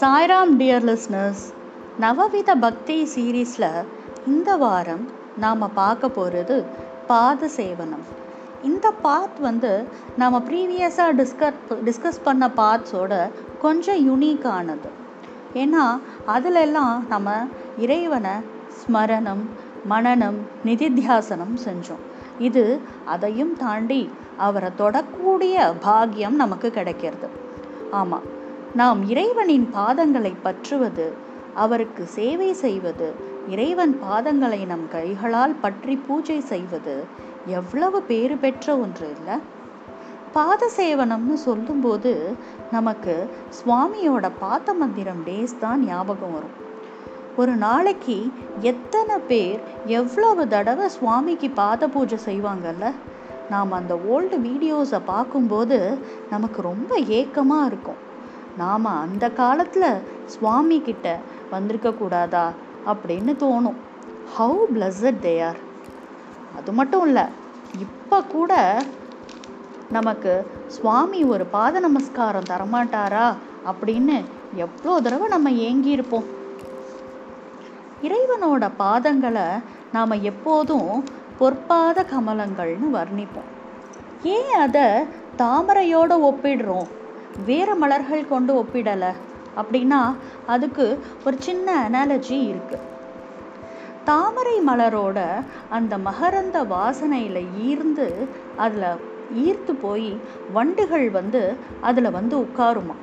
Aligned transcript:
Sairam 0.00 0.52
dear 0.58 0.84
listeners 0.84 1.44
நவவித 2.00 2.54
பக்தி 2.60 3.08
சீரீஸில் 3.16 3.84
இந்த 4.26 4.56
வாரம் 4.56 5.08
நாம் 5.38 5.70
பார்க்க 5.74 6.08
போகிறது 6.08 6.64
பாத 7.06 7.48
சேவனம். 7.56 8.04
இந்த 8.62 8.90
பாத் 8.90 9.38
வந்து 9.38 9.84
நாம் 10.16 10.48
ப்ரீவியஸாக 10.50 11.12
டிஸ்கஸ் 11.16 11.52
டிஸ்கஸ் 11.84 12.22
பண்ண 12.22 12.50
பாத்ஸோட 12.56 13.30
கொஞ்சம் 13.58 14.00
யுனிக்கானது 14.08 14.88
ஏன்னா 15.54 16.00
அதிலெல்லாம் 16.26 17.06
நம்ம 17.08 17.46
இறைவனை 17.78 18.32
ஸ்மரணம் 18.80 19.44
மனனம் 19.84 20.36
நிதித்தியாசனம் 20.64 21.56
செஞ்சோம். 21.64 22.04
இது 22.38 22.80
அதையும் 23.04 23.56
தாண்டி 23.56 24.10
அவரை 24.46 24.70
தொடக்கூடிய 24.78 25.56
பாக்கியம் 25.80 26.34
நமக்கு 26.34 26.70
கிடைக்கிறது. 26.70 27.28
ஆமாம் 27.90 28.26
நாம் 28.74 29.08
இறைவனின் 29.08 29.68
பாதங்களை 29.74 30.32
பற்றுவது 30.42 31.06
அவருக்கு 31.54 32.06
சேவை 32.06 32.52
செய்வது 32.52 33.08
இறைவன் 33.48 34.00
பாதங்களை 34.04 34.66
நம் 34.66 34.88
கைகளால் 34.88 35.54
பற்றி 35.60 35.96
பூஜை 35.96 36.40
செய்வது 36.40 37.04
எவ்வளவு 37.46 38.02
பேறு 38.02 38.36
பெற்ற 38.36 38.76
ஒன்று 38.78 39.14
இல்லை? 39.16 39.36
பாத 40.32 40.70
சேவனம்னு 40.76 41.36
சொல்லும்போது 41.46 42.36
நமக்கு 42.70 43.30
சுவாமியோட 43.58 44.30
பாத 44.38 44.74
மந்திரம் 44.74 45.22
டேஸ் 45.26 45.58
தான் 45.60 45.84
ஞாபகம் 45.84 46.32
வரும். 46.32 46.56
ஒரு 47.36 47.52
நாளைக்கு 47.52 48.30
எத்தனை 48.60 49.16
பேர் 49.18 49.60
எவ்வளவு 49.86 50.48
தடவை 50.48 50.88
சுவாமிக்கு 50.88 51.50
பாத 51.50 51.88
பூஜை 51.88 52.18
செய்வாங்கல்ல? 52.26 52.92
நாம் 53.52 53.72
அந்த 53.78 53.94
ஓல்டு 54.12 54.36
வீடியோஸை 54.46 55.00
பார்க்கும்போது 55.12 55.78
நமக்கு 56.30 56.62
ரொம்ப 56.70 56.92
ஏக்கமாக 57.18 57.68
இருக்கும். 57.70 58.00
நாம் 58.62 58.86
அந்த 59.04 59.24
காலத்தில் 59.40 59.90
சுவாமி 60.34 60.78
கிட்ட 60.88 61.06
வந்திருக்கக்கூடாதா 61.52 62.46
அப்படின்னு 62.92 63.34
தோணும். 63.44 63.78
ஹவு 64.36 64.62
பிளஸட் 64.74 65.20
தே 65.26 65.34
ஆர் 65.48 65.60
அது 66.58 66.72
மட்டும் 66.78 67.04
இல்லை 67.08 67.26
இப்போ 67.84 68.18
கூட 68.34 68.52
நமக்கு 69.96 70.32
சுவாமி 70.76 71.20
ஒரு 71.34 71.44
பாத 71.54 71.80
நமஸ்காரம் 71.86 72.50
தரமாட்டாரா 72.50 73.26
அப்படின்னு 73.70 74.16
எவ்வளோ 74.64 74.94
தடவை 75.04 75.26
நம்ம 75.34 75.50
ஏங்கியிருப்போம். 75.68 76.26
இறைவனோட 78.06 78.64
பாதங்களை 78.82 79.46
நாம் 79.94 80.22
எப்போதும் 80.30 80.90
பொற்பாத 81.40 82.04
கமலங்கள்னு 82.12 82.88
வர்ணிப்போம். 82.98 83.50
ஏன் 84.34 84.52
அதை 84.64 84.86
தாமரையோடு 85.42 86.14
ஒப்பிடுறோம்? 86.30 86.88
வேறு 87.48 87.74
மலர்கள் 87.76 88.30
கொண்டு 88.32 88.52
ஒப்பிடலை 88.62 89.10
அப்படின்னா 89.60 90.00
அதுக்கு 90.46 90.86
ஒரு 91.24 91.36
சின்ன 91.46 91.68
அனாலஜி 91.88 92.38
இருக்குது 92.50 92.86
தாமரை 94.04 94.56
மலரோட 94.66 95.18
அந்த 95.76 95.94
மகரந்த 95.98 96.58
வாசனையில் 96.74 97.40
ஈர்ந்து 97.68 98.06
அதில் 98.56 99.02
ஈர்த்து 99.44 99.72
போய் 99.84 100.10
வண்டுகள் 100.52 101.06
வந்து 101.10 101.42
அதில் 101.80 102.10
வந்து 102.10 102.34
உட்காருமா? 102.38 102.96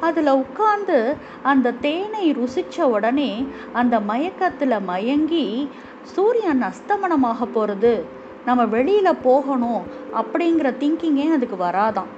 அதில் 0.00 0.32
உட்கார்ந்து 0.34 0.98
அந்த 1.42 1.74
தேனை 1.80 2.24
ருசித்த 2.32 2.86
உடனே 2.88 3.30
அந்த 3.72 3.94
மயக்கத்தில் 4.00 4.76
மயங்கி 4.86 5.44
சூரியன் 6.14 6.62
அஸ்தமனமாக 6.62 7.46
போகிறது 7.46 7.94
நம்ம 8.46 8.64
வெளியில் 8.66 9.22
போகணும் 9.22 9.82
அப்படிங்கிற 10.14 10.68
திங்கிங்கே 10.78 11.26
அதுக்கு 11.30 11.56
வராதான் 11.56 12.10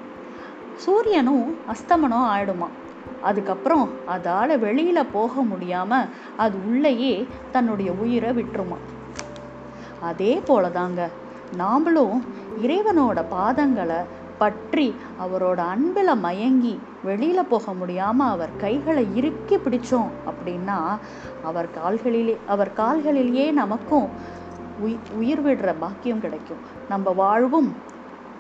சூரியனும் 0.77 1.47
அஸ்தமனம் 1.71 2.29
ஆயிடுமா 2.29 2.69
அதுக்கப்புறம் 3.23 3.87
அதால் 4.07 4.55
வெளியில் 4.59 5.11
போக 5.13 5.43
முடியாமல் 5.43 6.11
அது 6.37 6.57
உள்ளேயே 6.69 7.15
தன்னுடைய 7.53 7.91
உயிரை 8.01 8.31
விட்டுருமா 8.31 8.79
அதே 10.01 10.33
போல 10.45 10.69
தாங்க 10.69 11.03
நாமளும் 11.59 12.17
இறைவனோட 12.63 13.19
பாதங்களை 13.31 14.01
பற்றி 14.43 14.87
அவரோட 15.25 15.61
அன்பில் 15.67 16.15
மயங்கி 16.17 16.75
வெளியில் 17.03 17.49
போக 17.49 17.73
முடியாமல் 17.73 18.29
அவர் 18.29 18.53
கைகளை 18.57 19.05
இறுக்கி 19.15 19.57
பிடிச்சோம் 19.57 20.11
அப்படின்னா 20.31 20.79
அவர் 21.43 21.69
கால்களிலே 21.79 22.37
அவர் 22.47 22.73
கால்களிலேயே 22.77 23.53
நமக்கும் 23.53 24.09
உய் 24.85 24.99
உயிர் 25.17 25.43
விடுற 25.43 25.71
பாக்கியம் 25.79 26.21
கிடைக்கும். 26.21 26.63
நம்ம 26.89 27.11
வாழ்வும் 27.11 27.71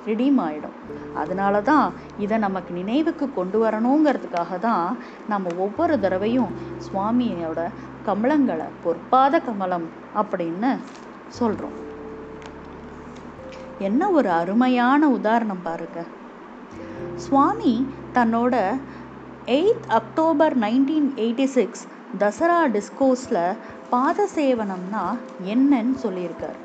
ரிடீம் 0.06 0.38
ஆகிடும் 0.38 0.78
அதனால 1.14 1.60
தான் 1.60 1.92
இதை 2.18 2.38
நமக்கு 2.38 2.72
நினைவுக்கு 2.74 3.26
கொண்டு 3.34 3.58
வரணுங்கிறதுக்காக 3.64 4.58
தான் 4.58 4.86
நம்ம 5.28 5.50
ஒவ்வொரு 5.58 5.96
தடவையும் 6.00 6.52
சுவாமியோட 6.86 7.60
கமலங்களை 8.06 8.66
பொற்பாத 8.84 9.40
கமலம் 9.44 9.86
அப்படின்னு 10.14 10.72
சொல்கிறோம் 11.38 11.76
என்ன 13.82 14.10
ஒரு 14.10 14.30
அருமையான 14.30 15.08
உதாரணம் 15.08 15.62
பாருங்க. 15.62 16.00
சுவாமி 17.16 17.74
தன்னோட 18.14 18.56
eighth 19.46 19.86
October 19.88 20.58
nineteen 20.58 21.08
eighty 21.16 21.44
six 21.44 21.86
Dasara 22.18 22.60
டிஸ்கோஸில் 22.72 23.56
பாத 23.90 24.28
சேவனம்னா 24.34 25.04
என்னன்னு 25.46 25.94
சொல்லியிருக்கார். 26.02 26.58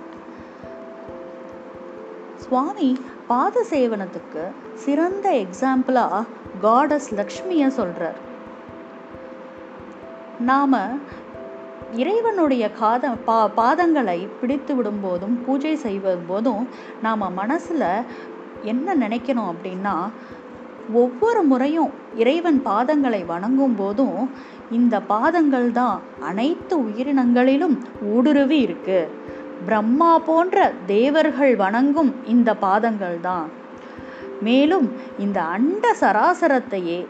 சுவாமி 2.38 2.89
பாத 3.27 3.66
சேவனத்துக்கு 3.69 4.44
சிறந்த 4.73 5.29
எக்ஸாம்பிளாக 5.44 6.23
காடஸ் 6.61 7.09
லக்ஷ்மியை 7.16 7.67
சொல்கிறார் 7.67 8.19
நாம் 10.39 10.75
இறைவனுடைய 11.93 12.71
காத 12.71 13.09
பா 13.09 13.49
பாதங்களை 13.55 14.27
பிடித்து 14.41 14.75
விடும்போதும் 14.75 15.43
பூஜை 15.45 15.75
செய்வது 15.75 16.17
போதும் 16.27 16.67
நாம் 17.01 17.33
மனசில் 17.33 18.03
என்ன 18.63 18.95
நினைக்கணும் 18.95 19.53
அப்படின்னா 19.53 20.09
ஒவ்வொரு 20.93 21.43
முறையும் 21.43 21.91
இறைவன் 22.15 22.61
பாதங்களை 22.65 23.25
வணங்கும் 23.25 23.75
போதும் 23.75 24.29
இந்த 24.71 24.99
பாதங்கள் 24.99 25.71
தான் 25.71 26.01
அனைத்து 26.19 26.77
உயிரினங்களிலும் 26.77 27.79
ஊடுருவி 28.01 28.59
இருக்கு. 28.59 29.09
பிரம்மா 29.65 30.19
போன்ற 30.19 30.73
தேவர்கள் 30.85 31.55
வணங்கும் 31.55 32.15
இந்த 32.25 32.53
பாதங்கள் 32.53 33.19
தான். 33.21 33.49
மேலும் 34.41 34.91
இந்த 35.19 35.41
அண்ட 35.41 35.95
சராசரத்தையே 35.99 37.07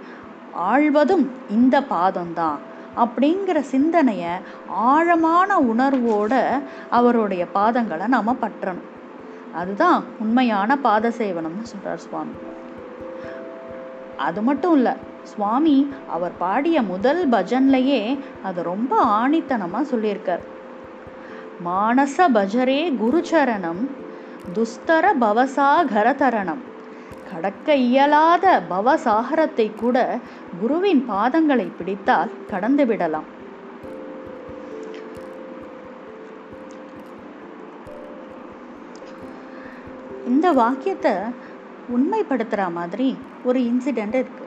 ஆழ்வதும் 0.57 1.27
இந்த 1.49 1.81
பாதம்தான் 1.81 2.75
அப்படிங்கிற 2.97 3.59
சிந்தனையை 3.59 4.34
ஆழமான 4.68 5.59
உணர்வோட 5.59 6.34
அவருடைய 6.90 7.46
பாதங்களை 7.56 8.08
நாம் 8.08 8.38
பற்றணும். 8.41 8.85
அதுதான் 9.53 10.03
உண்மையான 10.19 10.78
பாத 10.78 11.09
சேவனம்னு 11.09 11.62
சொல்கிறார் 11.62 11.97
சுவாமி. 11.97 12.31
அது 14.18 14.41
மட்டும் 14.41 14.74
இல்லை 14.74 14.94
சுவாமி 15.24 15.94
அவர் 16.09 16.31
பாடிய 16.38 16.81
முதல் 16.81 17.30
பஜன்லையே 17.30 18.19
அது 18.44 18.63
ரொம்ப 18.63 19.06
ஆணித்தனமாக 19.06 19.85
சொல்லியிருக்கார். 19.94 20.44
மானச 21.66 22.18
பஜரே 22.18 22.81
குருச்சரணம் 23.03 23.84
துஸ்தர 24.53 25.06
பவசாகரதரணம் 25.22 26.64
கடக்க 27.31 27.75
இயலாத 27.75 28.45
பவசாகரத்தை 28.69 29.67
கூட 29.75 29.97
குருவின் 30.59 31.05
பாதங்களை 31.09 31.67
பிடித்தால் 31.77 32.31
கடந்து 32.47 32.85
விடலாம். 32.85 33.27
இந்த 40.27 40.51
வாக்கியத்தை 40.51 41.13
உண்மைப்படுத்துகிற 41.95 42.72
மாதிரி 42.72 43.17
ஒரு 43.43 43.59
இன்சிடெண்ட் 43.59 44.17
இருக்கு. 44.22 44.46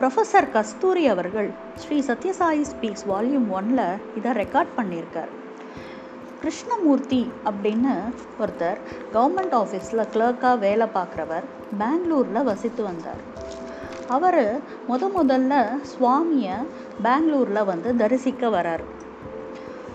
ப்ரொஃபஸர் 0.00 0.50
கஸ்தூரி 0.50 1.06
அவர்கள் 1.06 1.50
ஸ்ரீ 1.74 1.98
சத்யசாயி 2.06 2.64
ஸ்பீக்ஸ் 2.72 3.06
வால்யூம் 3.10 3.48
ஒன்ல 3.58 3.80
இதை 4.16 4.32
ரெக்கார்ட் 4.32 4.74
பண்ணியிருக்கார். 4.76 5.32
கிருஷ்ணமூர்த்தி 6.42 7.22
அப்படின்னு 7.48 7.92
ஒருத்தர் 8.40 8.78
கவர்மெண்ட் 9.14 9.54
ஆஃபீஸில் 9.60 10.08
கிளர்க்காக 10.14 10.58
வேலை 10.58 10.86
பார்க்குறவர் 10.94 11.46
பெங்களூரில் 11.78 12.48
வசித்து 12.48 12.82
வந்தார். 12.82 13.22
அவர் 14.08 14.42
முத 14.88 15.02
முதல்ல 15.18 15.54
சுவாமியை 15.92 16.56
பெங்களூரில் 17.02 17.68
வந்து 17.70 17.90
தரிசிக்க 17.96 18.48
வரார். 18.48 18.84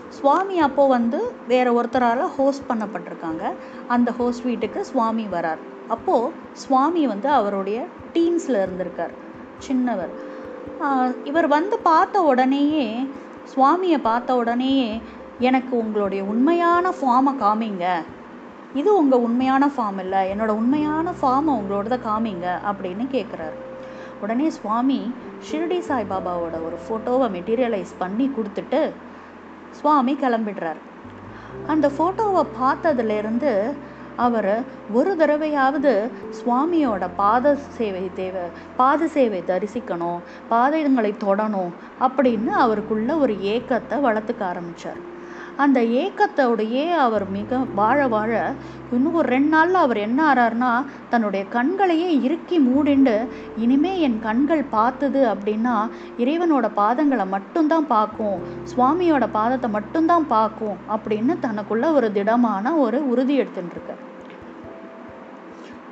சுவாமி 0.10 0.56
அப்போது 0.60 0.94
வந்து 0.96 1.20
வேற 1.48 1.68
ஒருத்தரால் 1.80 2.24
ஹோஸ்ட் 2.38 2.70
பண்ணப்பட்டிருக்காங்க. 2.70 3.44
அந்த 3.88 4.12
ஹோஸ்ட் 4.12 4.44
வீட்டுக்கு 4.44 4.86
சுவாமி 4.86 5.26
வரார். 5.26 5.62
அப்போது 5.88 6.32
சுவாமி 6.54 7.04
வந்து 7.08 7.30
அவருடைய 7.30 7.80
டீன்ஸில் 8.14 8.62
இருந்திருக்கார். 8.64 9.14
சின்னவர். 9.68 10.16
இவர் 11.24 11.48
வந்து 11.48 11.76
பார்த்த 11.80 12.22
உடனேயே 12.32 12.88
சுவாமியை 13.56 14.00
பார்த்த 14.02 14.36
உடனேயே 14.36 14.90
எனக்கு 15.40 15.78
உங்களுடைய 15.78 16.24
உண்மையான 16.24 16.90
ஃபார்மை 16.90 17.34
காமிங்க. 17.42 17.86
இது 18.74 18.98
உங்கள் 18.98 19.20
உண்மையான 19.20 19.68
ஃபார்ம் 19.68 20.00
இல்லை. 20.00 20.22
என்னோடய 20.32 20.60
உண்மையான 20.62 21.12
ஃபார்மை 21.22 21.52
உங்களோடத 21.60 21.96
காமிங்க 22.08 22.48
அப்படின்னு 22.70 23.06
கேட்குறாரு 23.12 23.58
உடனே 24.22 24.50
சுவாமி 24.50 25.14
ஷிரடி 25.48 25.80
சாய்பாபாவோட 25.90 26.56
ஒரு 26.68 26.78
ஃபோட்டோவை 26.86 27.28
மெட்டீரியலைஸ் 27.36 27.94
பண்ணி 27.98 28.32
கொடுத்துட்டு 28.38 28.92
சுவாமி 29.72 30.14
கிளம்பிடுறார். 30.14 30.82
அந்த 31.68 31.92
ஃபோட்டோவை 31.98 32.44
பார்த்ததுலேருந்து 32.62 33.74
அவர் 34.16 34.64
ஒரு 34.94 35.16
தடவையாவது 35.16 36.10
சுவாமியோட 36.38 37.10
பாத 37.16 37.56
சேவை 37.56 38.10
தேவை 38.16 38.46
பாத 38.78 39.08
சேவை 39.08 39.44
தரிசிக்கணும் 39.48 40.20
பாதங்களை 40.52 41.12
தொடணும் 41.26 41.72
அப்படின்னு 42.00 42.54
அவருக்குள்ள 42.64 43.18
ஒரு 43.18 43.34
ஏக்கத்தை 43.34 43.98
வளர்த்துக்க 44.08 44.44
ஆரம்பித்தார் 44.44 45.16
அந்த 45.58 45.80
ஏக்கத்தோடையே 46.02 46.84
அவர் 46.96 47.26
மிக 47.30 47.60
வாழ 47.76 48.00
வாழ 48.08 48.32
இன்னும் 48.92 49.14
ஒரு 49.14 49.28
ரெண்டு 49.30 49.48
நாளில் 49.48 49.76
அவர் 49.76 49.98
என்ன 49.98 50.20
ஆறாருன்னா 50.34 50.72
தன்னுடைய 51.10 51.46
கண்களையே 51.46 52.10
இறுக்கி 52.22 52.58
மூடிண்டு 52.60 53.16
இனிமே 53.58 53.94
என் 54.00 54.20
கண்கள் 54.22 54.64
பார்த்தது 54.70 55.22
அப்படின்னா 55.34 55.76
இறைவனோட 56.18 56.68
பாதங்களை 56.76 57.28
மட்டும்தான் 57.28 57.88
பார்க்கும் 57.88 58.42
சுவாமியோட 58.72 59.28
பாதத்தை 59.34 59.70
மட்டும்தான் 59.70 60.28
பார்க்கும் 60.28 60.78
அப்படின்னு 60.90 61.36
தனக்குள்ள 61.42 61.94
ஒரு 61.94 62.12
திடமான 62.12 62.76
ஒரு 62.76 63.10
உறுதி 63.10 63.38
எடுத்துட்டுருக்கார். 63.40 64.04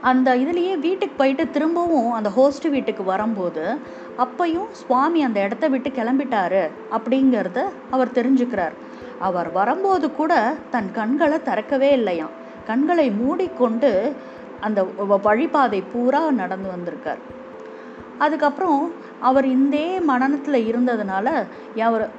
அந்த 0.02 0.30
இதுலேயே 0.36 0.74
வீட்டுக்கு 0.80 1.16
போயிட்டு 1.18 1.50
திரும்பவும் 1.50 2.12
அந்த 2.12 2.30
ஹோஸ்ட் 2.30 2.68
வீட்டுக்கு 2.70 3.04
வரும்போது 3.04 3.64
அப்பையும் 4.24 4.68
சுவாமி 4.72 5.24
அந்த 5.24 5.40
இடத்த 5.40 5.68
விட்டு 5.68 5.90
கிளம்பிட்டாரு 5.90 6.64
அப்படிங்கிறத 6.98 7.62
அவர் 7.92 8.16
தெரிஞ்சுக்கிறார். 8.18 8.76
அவர் 9.20 9.52
வரும்போது 9.52 10.12
கூட 10.12 10.56
தன் 10.72 10.92
கண்களை 10.92 11.42
திறக்கவே 11.42 11.92
இல்லையாம். 11.92 12.34
கண்களை 12.66 13.12
மூடிக்கொண்டு 13.12 14.16
அந்த 14.60 14.84
வழிபாதை 15.24 15.84
பூரா 15.94 16.32
நடந்து 16.32 16.70
வந்திருக்கார். 16.70 17.44
அதுக்கப்புறம் 18.18 18.92
அவர் 19.20 19.46
இந்தே 19.46 20.00
மனநத்தில் 20.00 20.58
இருந்ததுனால 20.72 21.28
அவர் 21.82 22.10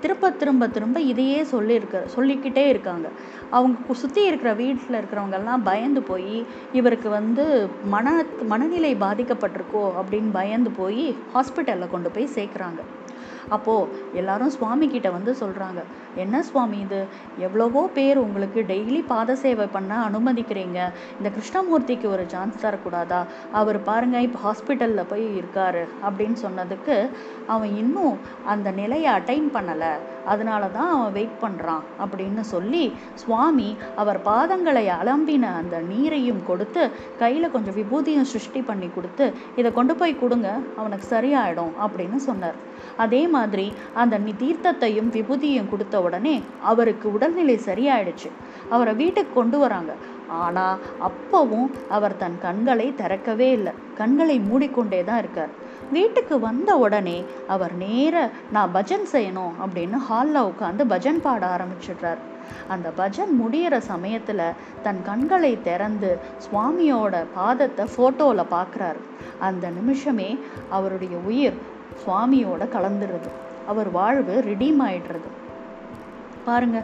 திரும்ப 0.00 0.30
திரும்ப 0.30 0.68
திரும்ப 0.68 1.00
இதையே 1.00 1.44
சொல்லியிருக்க 1.44 2.02
சொல்லிக்கிட்டே 2.06 2.68
இருக்காங்க. 2.68 3.08
அவங்க 3.50 3.94
சுற்றி 3.94 4.24
இருக்கிற 4.24 4.52
வீட்டில் 4.52 5.00
இருக்கிறவங்கெல்லாம் 5.00 5.64
பயந்து 5.64 6.02
போய் 6.02 6.46
இவருக்கு 6.72 7.08
வந்து 7.08 7.68
மன 7.84 8.24
மனநிலை 8.42 8.94
பாதிக்கப்பட்டிருக்கோ 8.94 9.84
அப்படின்னு 10.00 10.30
பயந்து 10.32 10.70
போய் 10.70 11.16
ஹாஸ்பிட்டலில் 11.34 11.90
கொண்டு 11.90 12.10
போய் 12.10 12.34
சேர்க்குறாங்க. 12.34 12.82
அப்போது 13.48 13.90
எல்லாரும் 14.12 14.48
சுவாமி 14.48 14.88
கிட்ட 14.88 15.10
வந்து 15.10 15.36
சொல்கிறாங்க 15.40 15.82
என்ன 16.14 16.42
சுவாமி 16.42 16.78
இது? 16.78 17.06
எவ்வளவோ 17.38 17.88
பேர் 17.94 18.18
உங்களுக்கு 18.18 18.60
டெய்லி 18.60 19.06
பாத 19.06 19.36
சேவை 19.36 19.66
பண்ண 19.66 20.08
அனுமதிக்கிறீங்க. 20.08 20.78
இந்த 21.18 21.30
கிருஷ்ணமூர்த்திக்கு 21.36 22.08
ஒரு 22.08 22.24
சான்ஸ் 22.28 22.66
தரக்கூடாதா? 22.66 23.24
அவர் 23.52 23.82
பாருங்க 23.82 24.20
இப்போ 24.20 24.38
ஹாஸ்பிட்டலில் 24.46 25.08
போய் 25.08 25.26
இருக்காரு. 25.40 25.84
அப்படின்னு 26.06 26.36
சொன்னதுக்கு 26.46 27.10
அவன் 27.46 27.76
இன்னும் 27.76 28.18
அந்த 28.44 28.70
நிலையை 28.70 29.12
அட்டைன் 29.12 29.48
பண்ணலை. 29.54 29.92
அதனால 30.24 30.66
தான் 30.66 30.90
அவன் 30.94 31.12
வெயிட் 31.12 31.38
பண்ணுறான் 31.42 31.80
அப்படின்னு 32.02 32.40
சொல்லி 32.40 32.92
சுவாமி 33.14 33.76
அவர் 33.96 34.20
பாதங்களை 34.22 34.84
அலம்பின 34.98 35.54
அந்த 35.60 35.80
நீரையும் 35.80 36.44
கொடுத்து 36.44 36.90
கையில் 37.18 37.50
கொஞ்சம் 37.50 37.74
விபூதியும் 37.74 38.30
சிருஷ்டி 38.32 38.62
பண்ணி 38.62 38.88
கொடுத்து 38.88 39.32
இதை 39.56 39.72
கொண்டு 39.72 39.96
போய் 39.96 40.20
கொடுங்க 40.20 40.48
அவனுக்கு 40.76 41.06
சரியாயிடும் 41.16 41.72
அப்படின்னு 41.86 42.16
சொன்னார். 42.16 42.54
அதே 42.96 43.26
மாதிரி 43.32 43.72
அந்த 43.94 44.18
நி- 44.18 44.38
தீர்த்தத்தையும் 44.38 45.10
விபூதியும் 45.10 45.68
கொடுத்த 45.68 46.02
உடனே 46.02 46.42
அவருக்கு 46.62 47.12
உடல்நிலை 47.12 47.60
சரியாயிடுச்சு. 47.64 48.30
அவரை 48.70 48.94
வீட்டுக்கு 48.94 49.34
கொண்டு 49.34 49.58
வராங்க. 49.58 49.92
ஆனால் 50.28 50.78
அப்பவும் 51.00 51.70
அவர் 51.88 52.16
தன் 52.16 52.38
கண்களை 52.42 52.94
திறக்கவே 52.94 53.50
இல்லை. 53.50 53.72
கண்களை 53.94 54.38
மூடிக்கொண்டே 54.38 55.04
தான் 55.04 55.18
இருக்கார். 55.18 55.48
வீட்டுக்கு 55.92 56.40
வந்த 56.40 56.76
உடனே 56.76 57.24
அவர் 57.48 57.74
நேர 57.76 58.30
நான் 58.52 58.74
பஜன் 58.74 59.08
செய்யணும் 59.12 59.52
அப்படின்னு 59.64 59.96
ஹாலில் 59.96 60.42
உட்காந்து 60.42 60.84
பஜன் 60.88 61.20
பாட 61.20 61.46
ஆரம்பிச்சிடுறார். 61.56 62.22
அந்த 62.68 62.92
பஜன் 62.96 63.32
முடியிற 63.42 63.78
சமயத்தில் 63.78 64.50
தன் 64.82 65.02
கண்களை 65.04 65.62
திறந்து 65.62 66.18
சுவாமியோட 66.38 67.24
பாதத்தை 67.36 67.86
ஃபோட்டோவில் 67.96 68.44
பார்க்குறாரு 68.50 69.00
அந்த 69.38 69.70
நிமிஷமே 69.70 70.38
அவருடைய 70.70 71.16
உயிர் 71.16 71.58
சுவாமியோட 72.02 72.62
கலந்துருது. 72.76 73.30
அவர் 73.66 73.90
வாழ்வு 73.90 74.34
ரிடீம் 74.46 74.80
ஆயிடுறது. 74.86 75.28
பாருங்க 76.44 76.78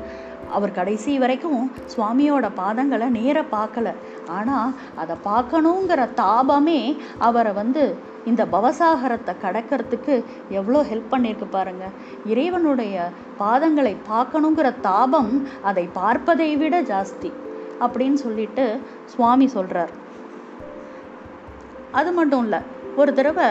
அவர் 0.56 0.72
கடைசி 0.72 1.18
வரைக்கும் 1.18 1.62
சுவாமியோட 1.94 2.46
பாதங்களை 2.56 3.08
நேர 3.08 3.38
பார்க்கல. 3.56 3.88
ஆனால் 4.36 4.74
அதை 4.96 5.16
பார்க்கணுங்கிற 5.24 6.02
தாபமே 6.20 6.80
அவரை 7.18 7.52
வந்து 7.52 7.84
இந்த 8.24 8.42
பவசாகரத்தை 8.44 9.34
கடக்கிறதுக்கு 9.42 10.14
எவ்வளோ 10.50 10.80
ஹெல்ப் 10.82 11.12
பண்ணியிருக்கு 11.12 11.46
பாருங்க. 11.50 11.84
இறைவனுடைய 12.26 13.08
பாதங்களை 13.40 13.96
பார்க்கணுங்கிற 14.12 14.70
தாபம் 14.80 15.32
அதை 15.62 15.88
பார்ப்பதை 15.92 16.56
விட 16.56 16.80
ஜாஸ்தி 16.82 17.32
அப்படின்னு 17.80 18.18
சொல்லிட்டு 18.24 18.64
சுவாமி 19.04 19.46
சொல்கிறார் 19.46 19.92
அது 21.90 22.12
மட்டும் 22.12 22.42
இல்லை 22.42 22.58
ஒரு 22.96 23.12
தடவை 23.14 23.48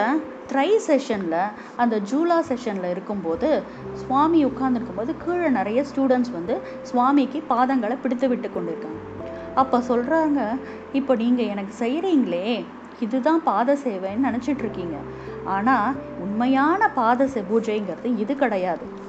ட்ரை 0.52 0.76
செஷனில் 0.86 1.50
அந்த 1.76 2.00
ஜூலா 2.00 2.40
செஷனில் 2.48 2.90
இருக்கும்போது 2.90 3.62
சுவாமி 3.94 4.46
உட்கார்ந்துருக்கும்போது 4.46 5.14
கீழே 5.24 5.48
நிறைய 5.48 5.84
ஸ்டூடெண்ட்ஸ் 5.94 6.30
வந்து 6.30 6.60
சுவாமிக்கு 6.82 7.42
பாதங்களை 7.48 7.96
பிடித்து 8.02 8.28
விட்டு 8.28 8.48
கொண்டிருக்காங்க. 8.48 9.26
அப்போ 9.54 9.78
சொல்கிறாங்க 9.78 10.58
இப்போ 10.92 11.14
நீங்கள் 11.14 11.46
எனக்கு 11.46 11.86
செய்கிறீங்களே 11.86 12.64
இதுதான் 13.00 13.42
பாத 13.42 13.74
சேவைன்னு 13.74 14.24
நினச்சிட்டு 14.24 14.58
இருக்கீங்க. 14.58 14.96
ஆனால் 15.44 15.94
உண்மையான 16.20 16.88
பாத 16.88 17.26
சே 17.26 17.44
பூஜைங்கிறது 17.52 18.18
இது 18.18 18.36
கிடையாது. 18.36 19.06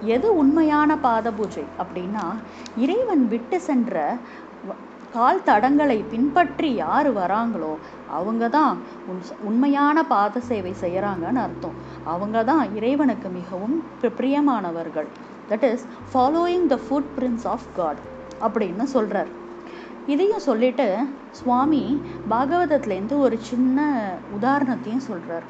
எது 0.00 0.36
உண்மையான 0.36 0.98
பாத 0.98 1.32
பூஜை 1.32 1.64
அப்படின்னா 1.78 2.34
இறைவன் 2.76 3.28
விட்டு 3.28 3.60
சென்ற 3.60 4.16
வ- 4.68 4.89
கால் 5.14 5.40
தடங்களை 5.46 5.96
பின்பற்றி 6.10 6.68
யார் 6.74 7.08
வராங்களோ 7.12 7.72
அவங்க 8.18 8.44
தான் 8.48 8.76
உன் 9.10 9.20
உண்மையான 9.48 10.04
பாத 10.12 10.40
சேவை 10.40 10.72
செய்கிறாங்கன்னு 10.82 11.42
அர்த்தம். 11.46 11.76
அவங்க 12.04 12.38
தான் 12.44 12.64
இறைவனுக்கு 12.78 13.28
மிகவும் 13.28 13.76
பிரியமானவர்கள். 14.18 15.08
That 15.50 15.66
is 15.72 15.84
following 16.12 16.66
the 16.72 16.78
footprints 17.16 17.46
of 17.54 17.68
God 17.76 18.00
அப்படின்னு 18.46 18.84
சொல்கிறார் 18.96 19.30
இதையும் 20.06 20.46
சொல்லிட்டு 20.48 20.86
சுவாமி 21.30 21.82
பாகவதத்துலேருந்து 22.30 23.16
ஒரு 23.18 23.36
சின்ன 23.40 23.80
உதாரணத்தையும் 24.36 25.06
சொல்கிறார் 25.08 25.46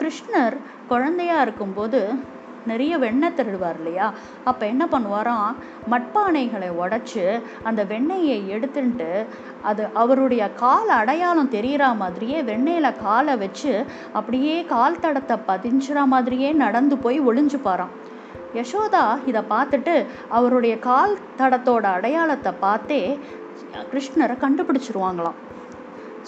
கிருஷ்ணர் 0.00 0.56
குழந்தையாக 0.88 1.44
இருக்கும்போது 1.46 2.00
நிறைய 2.70 2.92
வெண்ணெய் 3.04 3.34
திருடுவார் 3.36 3.78
இல்லையா? 3.80 4.06
அப்போ 4.44 4.64
என்ன 4.66 4.84
பண்ணுவாராம்? 4.92 5.52
மட்பானைகளை 5.90 6.70
உடச்சி 6.82 7.24
அந்த 7.62 7.80
வெண்ணெயை 7.92 8.38
எடுத்துட்டு 8.54 9.10
அது 9.62 9.84
அவருடைய 10.02 10.44
கால் 10.64 10.90
அடையாளம் 11.00 11.54
தெரிகிற 11.56 11.84
மாதிரியே 12.02 12.40
வெண்ணெயில் 12.50 12.98
காலை 13.02 13.36
வச்சு 13.36 13.72
அப்படியே 14.12 14.56
கால் 14.74 15.02
தடத்தை 15.02 15.38
பதிஞ்சுற 15.48 15.98
மாதிரியே 16.14 16.50
நடந்து 16.64 16.96
போய் 16.98 17.18
ஒளிஞ்சுப்பாராம். 17.28 17.94
யசோதா 18.58 19.04
இதை 19.30 19.42
பார்த்துட்டு 19.50 19.94
அவருடைய 20.28 20.74
கால் 20.88 21.14
தடத்தோட 21.38 21.86
அடையாளத்தை 21.96 22.52
பார்த்தே 22.64 23.02
கிருஷ்ணரை 23.92 24.36
கண்டுபிடிச்சிருவாங்களாம். 24.44 25.38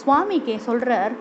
சுவாமிக்கு 0.00 0.54
சொல்கிறார் 0.66 1.14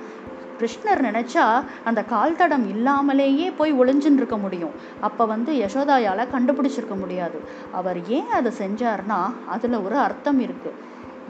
கிருஷ்ணர் 0.60 1.01
நினச்சா 1.08 1.46
அந்த 1.89 2.01
கால் 2.13 2.38
தடம் 2.39 2.66
இல்லாமலேயே 2.74 3.48
போய் 3.60 3.74
ஒளிஞ்சுன்னு 3.82 4.20
இருக்க 4.22 4.38
முடியும். 4.38 4.75
அப்போ 5.08 5.25
வந்து 5.34 5.54
யசோதாயால் 5.54 6.32
கண்டுபிடிச்சிருக்க 6.34 6.98
முடியாது. 7.04 7.39
அவர் 7.80 8.00
ஏன் 8.18 8.34
அதை 8.39 8.51
செஞ்சார்னா 8.62 9.20
அதில் 9.56 9.84
ஒரு 9.86 9.98
அர்த்தம் 10.08 10.42
இருக்குது 10.48 10.78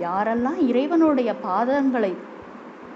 யாரெல்லாம் 0.05 0.59
இறைவனுடைய 0.69 1.29
பாதங்களை 1.45 2.11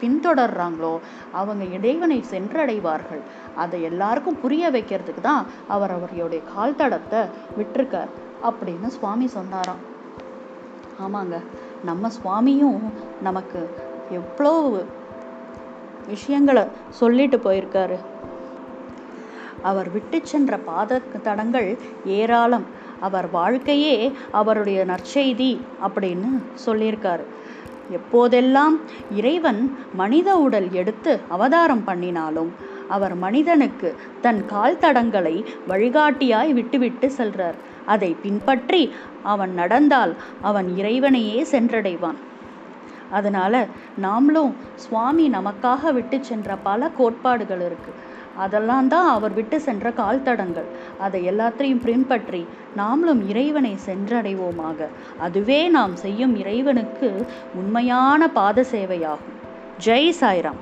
பின்தொடர்றாங்களோ 0.01 0.93
அவங்க 1.39 1.63
இறைவனை 1.77 2.17
சென்றடைவார்கள். 2.31 3.21
அதை 3.63 3.77
எல்லாருக்கும் 3.89 4.39
புரிய 4.43 4.71
வைக்கிறதுக்கு 4.75 5.21
தான் 5.21 5.45
அவர் 5.75 5.93
அவருடைய 5.95 6.41
கால் 6.53 6.77
தடத்தை 6.81 7.21
விட்டிருக்கார் 7.57 8.11
அப்படின்னு 8.49 8.87
சுவாமி 8.97 9.27
சொன்னாராம். 9.37 9.81
ஆமாங்க 11.05 11.37
நம்ம 11.89 12.09
சுவாமியும் 12.17 12.81
நமக்கு 13.27 13.61
எவ்வளோ 14.19 14.53
விஷயங்களை 16.07 16.63
சொல்லிட்டு 16.89 17.37
போயிருக்காரு. 17.37 17.97
அவர் 19.61 19.91
விட்டு 19.91 20.19
சென்ற 20.23 20.57
பாத 20.57 21.01
தடங்கள் 21.23 21.77
ஏராளம். 22.05 22.65
அவர் 22.99 23.29
வாழ்க்கையே 23.29 24.11
அவருடைய 24.31 24.85
நற்செய்தி 24.85 25.59
அப்படின்னு 25.83 26.41
சொல்லியிருக்காரு. 26.65 27.23
எப்போதெல்லாம் 27.91 28.79
இறைவன் 29.15 29.77
மனித 29.93 30.37
உடல் 30.37 30.71
எடுத்து 30.71 31.19
அவதாரம் 31.29 31.83
பண்ணினாலும் 31.83 32.51
அவர் 32.87 33.15
மனிதனுக்கு 33.15 33.95
தன் 34.21 34.45
கால் 34.45 34.77
தடங்களை 34.77 35.45
வழிகாட்டியாய் 35.69 36.51
விட்டுவிட்டு 36.51 37.11
செல்றார். 37.17 37.53
அதை 37.85 38.15
பின்பற்றி 38.21 38.93
அவன் 39.23 39.53
நடந்தால் 39.53 40.15
அவன் 40.41 40.77
இறைவனையே 40.77 41.45
சென்றடைவான். 41.51 42.19
அதனால் 43.17 43.59
நாமளும் 44.05 44.53
சுவாமி 44.85 45.27
நமக்காக 45.29 45.91
விட்டு 45.93 46.17
சென்ற 46.29 46.55
பல 46.67 46.89
கோட்பாடுகள் 46.99 47.63
இருக்குது 47.69 48.01
அதெல்லாம் 48.43 48.87
தான் 48.93 49.09
அவர் 49.15 49.33
விட்டு 49.33 49.57
சென்ற 49.65 49.87
கால் 49.99 50.23
தடங்கள் 50.27 50.69
அதை 51.05 51.19
எல்லாத்தையும் 51.31 51.83
பின்பற்றி 51.83 52.41
நாமளும் 52.79 53.21
இறைவனை 53.31 53.73
சென்றடைவோமாக. 53.87 54.87
அதுவே 55.25 55.61
நாம் 55.77 55.95
செய்யும் 55.95 56.35
இறைவனுக்கு 56.43 57.09
உண்மையான 57.61 58.29
பாத 58.39 58.65
சேவையாகும் 58.71 59.37
ஜெய் 59.85 60.13
சாய்ராம். 60.21 60.61